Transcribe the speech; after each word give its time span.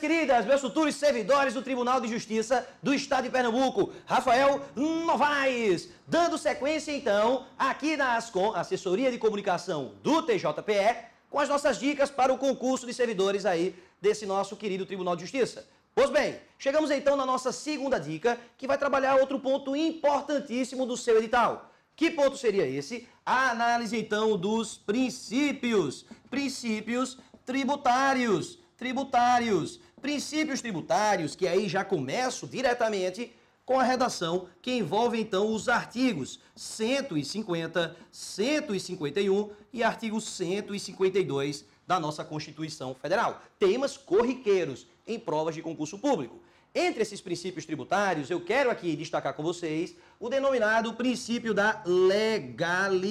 queridas, 0.00 0.46
meus 0.46 0.62
futuros 0.62 0.94
servidores 0.96 1.52
do 1.52 1.60
Tribunal 1.60 2.00
de 2.00 2.08
Justiça 2.08 2.66
do 2.82 2.94
Estado 2.94 3.24
de 3.24 3.30
Pernambuco, 3.30 3.92
Rafael 4.06 4.62
Novaes, 4.74 5.90
dando 6.06 6.38
sequência 6.38 6.90
então 6.90 7.44
aqui 7.58 7.98
na 7.98 8.16
Ascom, 8.16 8.54
Assessoria 8.54 9.12
de 9.12 9.18
Comunicação 9.18 9.92
do 10.02 10.22
TJPE, 10.22 11.04
com 11.28 11.38
as 11.38 11.50
nossas 11.50 11.78
dicas 11.78 12.10
para 12.10 12.32
o 12.32 12.38
concurso 12.38 12.86
de 12.86 12.94
servidores 12.94 13.44
aí 13.44 13.76
desse 14.00 14.24
nosso 14.24 14.56
querido 14.56 14.86
Tribunal 14.86 15.14
de 15.14 15.22
Justiça. 15.22 15.68
Pois 15.94 16.08
bem, 16.08 16.40
chegamos 16.58 16.90
então 16.90 17.14
na 17.14 17.26
nossa 17.26 17.52
segunda 17.52 17.98
dica, 17.98 18.38
que 18.56 18.66
vai 18.66 18.78
trabalhar 18.78 19.16
outro 19.16 19.38
ponto 19.38 19.76
importantíssimo 19.76 20.86
do 20.86 20.96
seu 20.96 21.18
edital. 21.18 21.70
Que 21.94 22.10
ponto 22.10 22.38
seria 22.38 22.66
esse? 22.66 23.06
A 23.26 23.50
análise 23.50 23.98
então 23.98 24.38
dos 24.38 24.78
princípios, 24.78 26.06
princípios 26.30 27.18
tributários, 27.44 28.58
tributários, 28.80 29.78
princípios 30.00 30.60
tributários, 30.60 31.34
que 31.34 31.46
aí 31.46 31.68
já 31.68 31.84
começo 31.84 32.46
diretamente 32.46 33.32
com 33.64 33.78
a 33.78 33.84
redação 33.84 34.48
que 34.60 34.72
envolve 34.72 35.20
então 35.20 35.52
os 35.54 35.68
artigos 35.68 36.40
150, 36.56 37.96
151 38.10 39.50
e 39.72 39.82
artigo 39.82 40.20
152 40.20 41.64
da 41.86 42.00
nossa 42.00 42.24
Constituição 42.24 42.94
Federal. 42.94 43.40
Temas 43.58 43.96
corriqueiros 43.96 44.86
em 45.06 45.18
provas 45.18 45.54
de 45.54 45.62
concurso 45.62 45.98
público. 45.98 46.40
Entre 46.74 47.02
esses 47.02 47.20
princípios 47.20 47.64
tributários, 47.64 48.30
eu 48.30 48.40
quero 48.40 48.70
aqui 48.70 48.94
destacar 48.94 49.34
com 49.34 49.42
vocês 49.42 49.96
o 50.20 50.28
denominado 50.28 50.94
princípio 50.94 51.52
da 51.52 51.82
legalidade. 51.84 53.08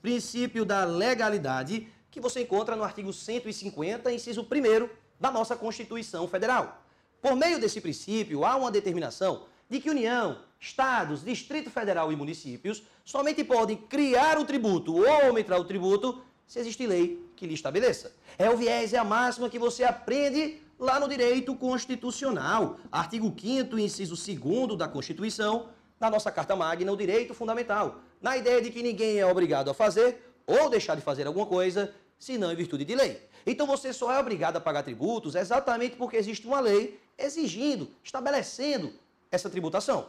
Princípio 0.00 0.64
da 0.64 0.84
legalidade 0.84 1.86
que 2.10 2.20
você 2.20 2.40
encontra 2.40 2.74
no 2.74 2.82
artigo 2.82 3.12
150, 3.12 4.10
inciso 4.10 4.40
1 4.40 4.88
da 5.18 5.30
nossa 5.30 5.56
Constituição 5.56 6.26
Federal. 6.28 6.82
Por 7.20 7.34
meio 7.34 7.58
desse 7.58 7.80
princípio, 7.80 8.44
há 8.44 8.56
uma 8.56 8.70
determinação 8.70 9.44
de 9.68 9.80
que 9.80 9.90
União, 9.90 10.38
Estados, 10.60 11.24
Distrito 11.24 11.70
Federal 11.70 12.12
e 12.12 12.16
municípios 12.16 12.82
somente 13.04 13.42
podem 13.42 13.76
criar 13.76 14.38
o 14.38 14.44
tributo 14.44 14.96
ou 14.96 15.08
aumentar 15.08 15.58
o 15.58 15.64
tributo 15.64 16.22
se 16.46 16.58
existe 16.60 16.86
lei 16.86 17.24
que 17.34 17.46
lhe 17.46 17.54
estabeleça. 17.54 18.12
É 18.38 18.48
o 18.48 18.56
viés, 18.56 18.92
é 18.92 18.98
a 18.98 19.04
máxima 19.04 19.50
que 19.50 19.58
você 19.58 19.84
aprende 19.84 20.62
lá 20.78 21.00
no 21.00 21.08
direito 21.08 21.54
constitucional, 21.54 22.78
artigo 22.92 23.34
5 23.36 23.78
inciso 23.78 24.14
2 24.14 24.76
da 24.76 24.86
Constituição, 24.86 25.68
na 25.98 26.10
nossa 26.10 26.30
Carta 26.30 26.54
Magna, 26.54 26.92
o 26.92 26.96
direito 26.96 27.34
fundamental, 27.34 28.00
na 28.20 28.36
ideia 28.36 28.60
de 28.60 28.70
que 28.70 28.82
ninguém 28.82 29.18
é 29.18 29.26
obrigado 29.26 29.70
a 29.70 29.74
fazer 29.74 30.34
ou 30.46 30.68
deixar 30.68 30.94
de 30.94 31.00
fazer 31.00 31.26
alguma 31.26 31.46
coisa, 31.46 31.92
senão 32.18 32.52
em 32.52 32.56
virtude 32.56 32.84
de 32.84 32.94
lei. 32.94 33.22
Então 33.46 33.66
você 33.66 33.92
só 33.92 34.12
é 34.12 34.18
obrigado 34.18 34.56
a 34.56 34.60
pagar 34.60 34.82
tributos 34.82 35.34
exatamente 35.34 35.96
porque 35.96 36.16
existe 36.16 36.46
uma 36.46 36.60
lei 36.60 37.00
exigindo, 37.16 37.88
estabelecendo 38.02 38.92
essa 39.30 39.48
tributação. 39.48 40.08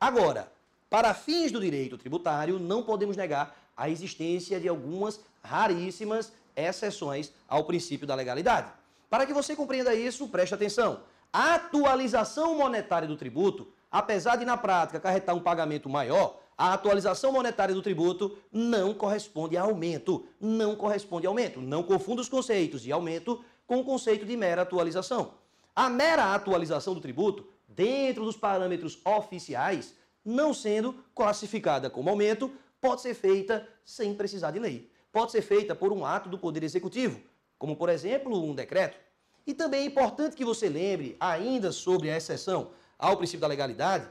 Agora, 0.00 0.50
para 0.88 1.12
fins 1.12 1.52
do 1.52 1.60
direito 1.60 1.98
tributário, 1.98 2.58
não 2.58 2.82
podemos 2.82 3.16
negar 3.16 3.56
a 3.76 3.90
existência 3.90 4.58
de 4.58 4.68
algumas 4.68 5.20
raríssimas 5.42 6.32
exceções 6.56 7.30
ao 7.46 7.64
princípio 7.64 8.06
da 8.06 8.14
legalidade. 8.14 8.72
Para 9.08 9.26
que 9.26 9.32
você 9.32 9.54
compreenda 9.54 9.94
isso, 9.94 10.28
preste 10.28 10.54
atenção. 10.54 11.00
A 11.32 11.54
atualização 11.54 12.56
monetária 12.56 13.06
do 13.06 13.16
tributo, 13.16 13.68
apesar 13.90 14.36
de 14.36 14.44
na 14.44 14.56
prática 14.56 14.98
acarretar 14.98 15.34
um 15.34 15.40
pagamento 15.40 15.88
maior, 15.88 16.40
a 16.58 16.72
atualização 16.72 17.30
monetária 17.30 17.72
do 17.72 17.80
tributo 17.80 18.36
não 18.50 18.92
corresponde 18.92 19.56
a 19.56 19.62
aumento. 19.62 20.26
Não 20.40 20.74
corresponde 20.74 21.24
a 21.24 21.30
aumento. 21.30 21.60
Não 21.60 21.84
confunda 21.84 22.20
os 22.20 22.28
conceitos 22.28 22.82
de 22.82 22.90
aumento 22.90 23.44
com 23.64 23.78
o 23.78 23.84
conceito 23.84 24.26
de 24.26 24.36
mera 24.36 24.62
atualização. 24.62 25.34
A 25.74 25.88
mera 25.88 26.34
atualização 26.34 26.94
do 26.94 27.00
tributo, 27.00 27.46
dentro 27.68 28.24
dos 28.24 28.36
parâmetros 28.36 28.98
oficiais, 29.04 29.94
não 30.24 30.52
sendo 30.52 30.96
classificada 31.14 31.88
como 31.88 32.10
aumento, 32.10 32.50
pode 32.80 33.02
ser 33.02 33.14
feita 33.14 33.64
sem 33.84 34.12
precisar 34.12 34.50
de 34.50 34.58
lei. 34.58 34.90
Pode 35.12 35.30
ser 35.30 35.42
feita 35.42 35.76
por 35.76 35.92
um 35.92 36.04
ato 36.04 36.28
do 36.28 36.38
Poder 36.38 36.64
Executivo, 36.64 37.20
como 37.56 37.76
por 37.76 37.88
exemplo 37.88 38.36
um 38.36 38.52
decreto. 38.52 38.98
E 39.46 39.54
também 39.54 39.82
é 39.82 39.84
importante 39.84 40.34
que 40.34 40.44
você 40.44 40.68
lembre, 40.68 41.16
ainda 41.20 41.70
sobre 41.70 42.10
a 42.10 42.16
exceção 42.16 42.70
ao 42.98 43.16
princípio 43.16 43.42
da 43.42 43.46
legalidade, 43.46 44.08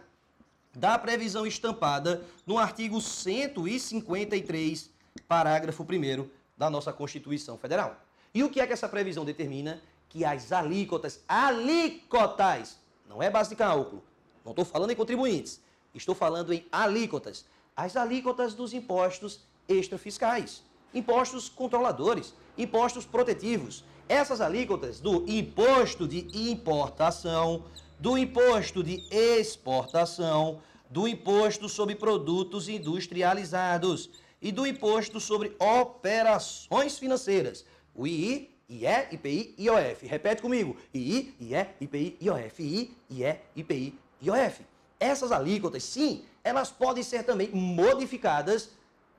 da 0.77 0.97
previsão 0.97 1.45
estampada 1.45 2.23
no 2.45 2.57
artigo 2.57 3.01
153, 3.01 4.89
parágrafo 5.27 5.83
1 5.83 6.29
da 6.55 6.69
nossa 6.69 6.93
Constituição 6.93 7.57
Federal. 7.57 7.99
E 8.33 8.43
o 8.43 8.49
que 8.49 8.61
é 8.61 8.67
que 8.67 8.73
essa 8.73 8.87
previsão 8.87 9.25
determina? 9.25 9.81
Que 10.07 10.23
as 10.23 10.51
alíquotas, 10.51 11.23
alíquotas, 11.27 12.77
não 13.09 13.21
é 13.21 13.29
base 13.29 13.49
de 13.49 13.55
cálculo, 13.55 14.03
não 14.45 14.51
estou 14.51 14.63
falando 14.63 14.91
em 14.91 14.95
contribuintes, 14.95 15.59
estou 15.93 16.15
falando 16.15 16.53
em 16.53 16.65
alíquotas, 16.71 17.45
as 17.75 17.97
alíquotas 17.97 18.53
dos 18.53 18.73
impostos 18.73 19.41
extrafiscais 19.67 20.63
impostos 20.93 21.49
controladores, 21.49 22.33
impostos 22.57 23.05
protetivos. 23.05 23.83
Essas 24.09 24.39
alíquotas 24.39 24.99
do 24.99 25.25
imposto 25.29 26.07
de 26.07 26.27
importação, 26.49 27.65
do 27.99 28.17
imposto 28.17 28.83
de 28.83 29.03
exportação, 29.11 30.61
do 30.89 31.07
imposto 31.07 31.67
sobre 31.67 31.95
produtos 31.95 32.69
industrializados 32.69 34.09
e 34.41 34.51
do 34.51 34.67
imposto 34.67 35.19
sobre 35.19 35.55
operações 35.59 36.97
financeiras. 36.97 37.65
O 37.95 38.05
II, 38.05 38.55
IE, 38.69 38.85
IPI, 39.11 39.55
IOF. 39.57 40.05
Repete 40.05 40.41
comigo. 40.41 40.77
II, 40.93 41.33
IE, 41.39 41.67
IPI, 41.81 42.17
IOF. 42.21 42.63
I, 42.63 42.97
IE, 43.09 43.35
IPI, 43.55 43.99
IOF. 44.21 44.61
Essas 44.99 45.31
alíquotas, 45.31 45.83
sim, 45.83 46.23
elas 46.43 46.69
podem 46.69 47.03
ser 47.03 47.23
também 47.23 47.49
modificadas 47.51 48.71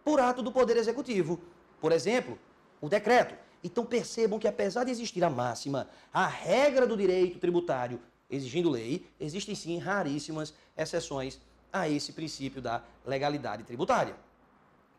por 0.05 0.21
ato 0.21 0.43
do 0.43 0.53
Poder 0.53 0.77
Executivo. 0.77 1.41
Por 1.81 1.93
exemplo, 1.93 2.39
o 2.81 2.89
decreto. 2.89 3.35
Então 3.63 3.85
percebam 3.85 4.39
que 4.39 4.47
apesar 4.47 4.85
de 4.85 4.93
existir 4.93 5.25
a 5.25 5.31
máxima, 5.31 5.89
a 6.13 6.27
regra 6.27 6.87
do 6.87 6.97
direito 6.97 7.39
tributário 7.39 8.01
exigindo 8.31 8.71
lei, 8.71 9.05
existem 9.19 9.55
sim 9.55 9.79
raríssimas 9.79 10.53
exceções 10.77 11.41
a 11.73 11.89
esse 11.89 12.13
princípio 12.13 12.61
da 12.61 12.83
legalidade 13.07 13.65
tributária. 13.65 14.15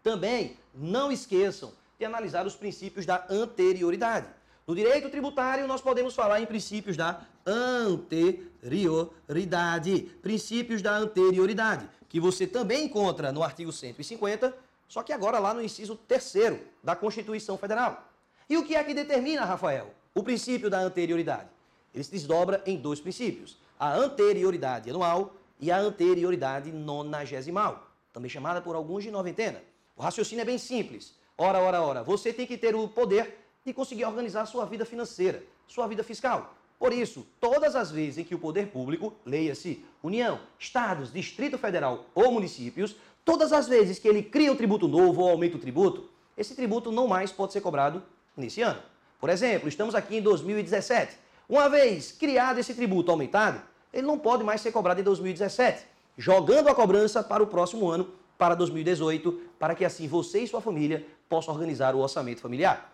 Também 0.02 0.58
não 0.74 1.12
esqueçam 1.12 1.72
de 1.98 2.06
analisar 2.06 2.48
os 2.48 2.56
princípios 2.56 3.06
da 3.06 3.26
anterioridade. 3.30 4.28
No 4.66 4.74
direito 4.76 5.10
tributário, 5.10 5.68
nós 5.68 5.82
podemos 5.82 6.16
falar 6.16 6.42
em 6.42 6.46
princípios 6.46 6.96
da 6.96 7.22
anterioridade. 7.46 10.12
Princípios 10.22 10.82
da 10.82 10.96
anterioridade, 10.96 11.90
que 12.08 12.20
você 12.20 12.48
também 12.48 12.86
encontra 12.86 13.32
no 13.32 13.44
artigo 13.44 13.72
150 13.72 14.70
só 14.90 15.04
que 15.04 15.14
agora 15.14 15.38
lá 15.38 15.54
no 15.54 15.62
inciso 15.62 15.96
terceiro 15.96 16.60
da 16.84 16.96
Constituição 16.96 17.58
Federal. 17.58 18.12
E 18.50 18.58
o 18.58 18.66
que 18.66 18.76
é 18.76 18.84
que 18.84 18.96
determina, 18.96 19.46
Rafael? 19.46 19.94
O 20.16 20.24
princípio 20.24 20.68
da 20.68 20.80
anterioridade. 20.80 21.48
Ele 21.94 22.04
se 22.04 22.12
desdobra 22.12 22.62
em 22.66 22.78
dois 22.78 23.00
princípios: 23.00 23.58
a 23.80 23.96
anterioridade 23.96 24.90
anual 24.90 25.36
e 25.60 25.72
a 25.72 25.80
anterioridade 25.80 26.72
nonagesimal, 26.72 27.88
também 28.14 28.30
chamada 28.30 28.62
por 28.62 28.76
alguns 28.76 29.04
de 29.04 29.12
noventena. 29.12 29.62
O 29.96 30.02
raciocínio 30.02 30.42
é 30.42 30.46
bem 30.46 30.58
simples. 30.58 31.14
Ora, 31.38 31.60
ora, 31.60 31.82
ora, 31.82 32.04
você 32.04 32.34
tem 32.34 32.46
que 32.46 32.58
ter 32.58 32.76
o 32.76 32.88
poder 32.88 33.38
de 33.66 33.74
conseguir 33.74 34.06
organizar 34.06 34.46
sua 34.46 34.66
vida 34.66 34.86
financeira, 34.86 35.44
sua 35.68 35.88
vida 35.88 36.04
fiscal. 36.04 36.56
Por 36.78 36.94
isso, 36.94 37.28
todas 37.42 37.76
as 37.76 37.92
vezes 37.92 38.20
em 38.20 38.24
que 38.24 38.34
o 38.34 38.40
poder 38.40 38.68
público, 38.68 39.14
leia-se 39.26 39.84
União, 40.02 40.40
Estados, 40.58 41.12
Distrito 41.12 41.58
Federal 41.58 42.06
ou 42.16 42.32
municípios, 42.32 42.96
Todas 43.30 43.54
as 43.54 43.68
vezes 43.68 44.00
que 44.00 44.08
ele 44.08 44.24
cria 44.24 44.52
um 44.52 44.56
tributo 44.56 44.88
novo 44.88 45.22
ou 45.22 45.30
aumenta 45.30 45.56
o 45.56 45.60
tributo, 45.60 46.10
esse 46.36 46.56
tributo 46.56 46.92
não 46.92 47.08
mais 47.08 47.32
pode 47.32 47.54
ser 47.54 47.62
cobrado 47.62 48.02
nesse 48.36 48.60
ano. 48.64 48.82
Por 49.20 49.30
exemplo, 49.30 49.70
estamos 49.70 49.94
aqui 49.94 50.18
em 50.18 50.22
2017. 50.24 51.16
Uma 51.50 51.68
vez 51.68 52.12
criado 52.12 52.60
esse 52.60 52.76
tributo 52.76 53.10
aumentado, 53.10 53.60
ele 53.92 54.06
não 54.06 54.20
pode 54.20 54.44
mais 54.44 54.62
ser 54.62 54.72
cobrado 54.72 55.02
em 55.02 55.04
2017, 55.04 55.84
jogando 56.16 56.68
a 56.68 56.76
cobrança 56.76 57.24
para 57.24 57.42
o 57.42 57.48
próximo 57.48 57.90
ano, 57.90 58.08
para 58.38 58.54
2018, 58.54 59.32
para 59.58 59.74
que 59.74 59.84
assim 59.84 60.08
você 60.08 60.42
e 60.42 60.48
sua 60.48 60.62
família 60.62 61.04
possam 61.28 61.52
organizar 61.52 61.96
o 61.96 62.00
orçamento 62.00 62.40
familiar. 62.40 62.94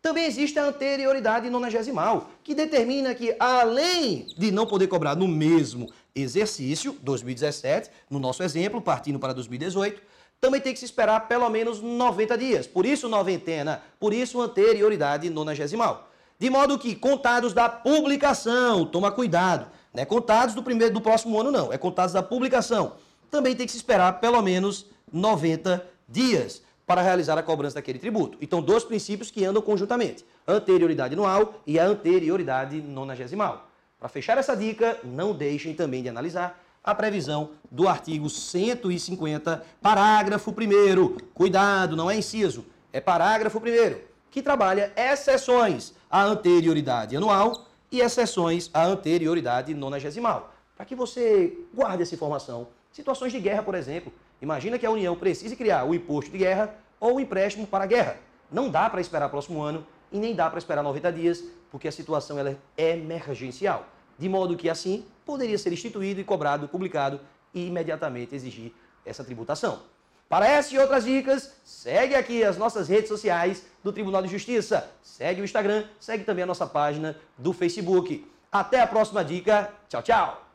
Também 0.00 0.24
existe 0.24 0.56
a 0.56 0.66
anterioridade 0.66 1.50
nonagesimal, 1.50 2.30
que 2.44 2.54
determina 2.54 3.12
que, 3.12 3.34
além 3.40 4.28
de 4.38 4.52
não 4.52 4.66
poder 4.66 4.86
cobrar 4.86 5.16
no 5.16 5.26
mesmo 5.26 5.90
exercício, 6.14 6.96
2017, 7.02 7.90
no 8.08 8.20
nosso 8.20 8.40
exemplo, 8.40 8.80
partindo 8.80 9.18
para 9.18 9.32
2018, 9.32 10.00
também 10.40 10.60
tem 10.60 10.72
que 10.72 10.78
se 10.78 10.84
esperar 10.84 11.26
pelo 11.26 11.50
menos 11.50 11.80
90 11.80 12.38
dias. 12.38 12.68
Por 12.68 12.86
isso, 12.86 13.08
noventena, 13.08 13.82
por 13.98 14.14
isso, 14.14 14.40
anterioridade 14.40 15.28
nonagesimal. 15.28 16.08
De 16.38 16.50
modo 16.50 16.78
que, 16.78 16.94
contados 16.94 17.52
da 17.52 17.68
publicação, 17.68 18.84
toma 18.84 19.10
cuidado, 19.10 19.66
não 19.94 20.02
é 20.02 20.04
contados 20.04 20.54
do 20.54 20.62
primeiro 20.62 20.92
do 20.92 21.00
próximo 21.00 21.40
ano, 21.40 21.50
não, 21.50 21.72
é 21.72 21.78
contados 21.78 22.12
da 22.12 22.22
publicação. 22.22 22.92
Também 23.30 23.56
tem 23.56 23.64
que 23.64 23.72
se 23.72 23.78
esperar 23.78 24.20
pelo 24.20 24.42
menos 24.42 24.86
90 25.12 25.84
dias. 26.08 26.62
para 26.86 27.02
realizar 27.02 27.36
a 27.36 27.42
cobrança 27.42 27.74
daquele 27.74 27.98
tributo. 27.98 28.38
Então, 28.40 28.62
dois 28.62 28.84
princípios 28.84 29.28
que 29.28 29.44
andam 29.44 29.60
conjuntamente: 29.60 30.24
anterioridade 30.46 31.14
anual 31.14 31.60
e 31.66 31.80
a 31.80 31.84
anterioridade 31.84 32.80
nonagesimal. 32.80 33.68
Para 33.98 34.08
fechar 34.08 34.38
essa 34.38 34.54
dica, 34.54 34.96
não 35.02 35.34
deixem 35.34 35.74
também 35.74 36.00
de 36.00 36.08
analisar 36.08 36.62
a 36.84 36.94
previsão 36.94 37.50
do 37.68 37.88
artigo 37.88 38.30
150, 38.30 39.64
parágrafo 39.82 40.52
1. 40.52 41.16
Cuidado, 41.34 41.96
não 41.96 42.08
é 42.08 42.16
inciso, 42.16 42.64
é 42.92 43.00
parágrafo 43.00 43.58
1, 43.58 43.96
que 44.30 44.40
trabalha 44.40 44.92
exceções 44.96 45.92
à 46.10 46.22
anterioridade 46.22 47.16
anual 47.16 47.66
e 47.90 48.00
exceções 48.00 48.70
à 48.72 48.84
anterioridade 48.84 49.74
nonagesimal. 49.74 50.52
Para 50.76 50.84
que 50.84 50.94
você 50.94 51.56
guarde 51.72 52.02
essa 52.02 52.14
informação. 52.14 52.68
Situações 52.92 53.32
de 53.32 53.40
guerra, 53.40 53.62
por 53.62 53.74
exemplo. 53.74 54.12
Imagina 54.40 54.78
que 54.78 54.86
a 54.86 54.90
União 54.90 55.16
precise 55.16 55.56
criar 55.56 55.84
o 55.84 55.94
imposto 55.94 56.30
de 56.30 56.38
guerra 56.38 56.74
ou 57.00 57.16
o 57.16 57.20
empréstimo 57.20 57.66
para 57.66 57.84
a 57.84 57.86
guerra. 57.86 58.16
Não 58.50 58.70
dá 58.70 58.88
para 58.88 59.00
esperar 59.00 59.28
próximo 59.28 59.62
ano 59.62 59.86
e 60.12 60.18
nem 60.18 60.34
dá 60.34 60.48
para 60.48 60.58
esperar 60.58 60.82
90 60.82 61.12
dias, 61.12 61.44
porque 61.70 61.88
a 61.88 61.92
situação 61.92 62.38
ela 62.38 62.56
é 62.76 62.96
emergencial. 62.96 63.86
De 64.18 64.28
modo 64.28 64.56
que, 64.56 64.68
assim, 64.68 65.04
poderia 65.24 65.58
ser 65.58 65.72
instituído 65.72 66.20
e 66.20 66.24
cobrado, 66.24 66.68
publicado 66.68 67.20
e 67.52 67.66
imediatamente 67.66 68.34
exigir 68.34 68.72
essa 69.04 69.24
tributação. 69.24 69.80
Para 70.28 70.48
essas 70.48 70.72
e 70.72 70.78
outras 70.78 71.04
dicas, 71.04 71.52
segue 71.64 72.14
aqui 72.14 72.42
as 72.42 72.56
nossas 72.56 72.88
redes 72.88 73.08
sociais 73.08 73.64
do 73.82 73.92
Tribunal 73.92 74.22
de 74.22 74.28
Justiça. 74.28 74.90
Segue 75.02 75.40
o 75.40 75.44
Instagram, 75.44 75.84
segue 76.00 76.24
também 76.24 76.42
a 76.42 76.46
nossa 76.46 76.66
página 76.66 77.16
do 77.38 77.52
Facebook. 77.52 78.26
Até 78.50 78.80
a 78.80 78.86
próxima 78.86 79.24
dica. 79.24 79.70
Tchau, 79.88 80.02
tchau! 80.02 80.45